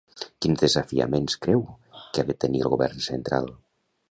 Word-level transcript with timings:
Quins 0.45 0.61
desafiaments 0.63 1.37
creu 1.45 1.61
que 1.99 2.25
ha 2.25 2.27
de 2.31 2.37
tenir 2.45 2.65
el 2.67 2.75
Govern 2.77 3.05
central? 3.13 3.49